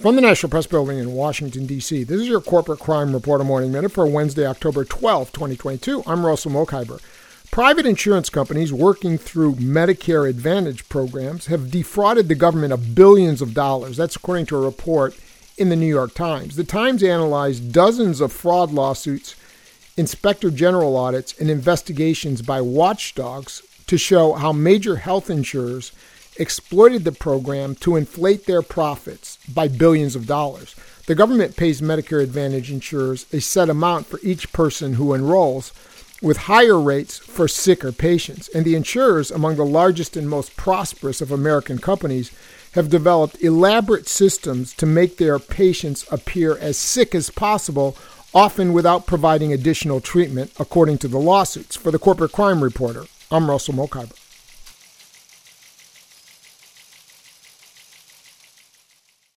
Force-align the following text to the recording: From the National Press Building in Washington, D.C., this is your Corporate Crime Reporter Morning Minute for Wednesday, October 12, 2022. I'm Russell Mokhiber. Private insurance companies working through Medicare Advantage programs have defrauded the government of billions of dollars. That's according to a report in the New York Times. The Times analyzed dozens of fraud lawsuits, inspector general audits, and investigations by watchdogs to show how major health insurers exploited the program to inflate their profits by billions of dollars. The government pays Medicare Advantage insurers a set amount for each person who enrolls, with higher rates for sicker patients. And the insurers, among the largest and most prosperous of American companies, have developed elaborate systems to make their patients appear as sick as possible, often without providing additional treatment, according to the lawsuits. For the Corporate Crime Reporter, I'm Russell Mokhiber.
From 0.00 0.16
the 0.16 0.22
National 0.22 0.50
Press 0.50 0.66
Building 0.66 0.98
in 0.98 1.12
Washington, 1.12 1.66
D.C., 1.66 2.02
this 2.02 2.20
is 2.20 2.26
your 2.26 2.40
Corporate 2.40 2.80
Crime 2.80 3.14
Reporter 3.14 3.44
Morning 3.44 3.70
Minute 3.70 3.92
for 3.92 4.04
Wednesday, 4.06 4.44
October 4.44 4.84
12, 4.84 5.30
2022. 5.30 6.02
I'm 6.04 6.26
Russell 6.26 6.50
Mokhiber. 6.50 7.00
Private 7.52 7.86
insurance 7.86 8.28
companies 8.28 8.72
working 8.72 9.16
through 9.16 9.54
Medicare 9.54 10.28
Advantage 10.28 10.88
programs 10.88 11.46
have 11.46 11.70
defrauded 11.70 12.26
the 12.26 12.34
government 12.34 12.72
of 12.72 12.96
billions 12.96 13.40
of 13.40 13.54
dollars. 13.54 13.96
That's 13.96 14.16
according 14.16 14.46
to 14.46 14.56
a 14.56 14.60
report 14.60 15.16
in 15.56 15.68
the 15.68 15.76
New 15.76 15.86
York 15.86 16.12
Times. 16.12 16.56
The 16.56 16.64
Times 16.64 17.04
analyzed 17.04 17.72
dozens 17.72 18.20
of 18.20 18.32
fraud 18.32 18.72
lawsuits, 18.72 19.36
inspector 19.96 20.50
general 20.50 20.96
audits, 20.96 21.38
and 21.40 21.48
investigations 21.48 22.42
by 22.42 22.60
watchdogs 22.60 23.62
to 23.86 23.96
show 23.96 24.32
how 24.32 24.52
major 24.52 24.96
health 24.96 25.30
insurers 25.30 25.92
exploited 26.36 27.04
the 27.04 27.12
program 27.12 27.74
to 27.76 27.96
inflate 27.96 28.46
their 28.46 28.62
profits 28.62 29.38
by 29.48 29.68
billions 29.68 30.16
of 30.16 30.26
dollars. 30.26 30.74
The 31.06 31.14
government 31.14 31.56
pays 31.56 31.80
Medicare 31.80 32.22
Advantage 32.22 32.70
insurers 32.70 33.26
a 33.32 33.40
set 33.40 33.68
amount 33.68 34.06
for 34.06 34.18
each 34.22 34.52
person 34.52 34.94
who 34.94 35.14
enrolls, 35.14 35.72
with 36.22 36.38
higher 36.38 36.80
rates 36.80 37.18
for 37.18 37.46
sicker 37.46 37.92
patients. 37.92 38.48
And 38.48 38.64
the 38.64 38.74
insurers, 38.74 39.30
among 39.30 39.56
the 39.56 39.66
largest 39.66 40.16
and 40.16 40.28
most 40.28 40.56
prosperous 40.56 41.20
of 41.20 41.30
American 41.30 41.78
companies, 41.78 42.30
have 42.72 42.88
developed 42.88 43.42
elaborate 43.42 44.08
systems 44.08 44.72
to 44.74 44.86
make 44.86 45.18
their 45.18 45.38
patients 45.38 46.06
appear 46.10 46.56
as 46.58 46.78
sick 46.78 47.14
as 47.14 47.30
possible, 47.30 47.96
often 48.32 48.72
without 48.72 49.06
providing 49.06 49.52
additional 49.52 50.00
treatment, 50.00 50.52
according 50.58 50.98
to 50.98 51.08
the 51.08 51.20
lawsuits. 51.20 51.76
For 51.76 51.90
the 51.90 51.98
Corporate 51.98 52.32
Crime 52.32 52.64
Reporter, 52.64 53.04
I'm 53.30 53.50
Russell 53.50 53.74
Mokhiber. 53.74 54.23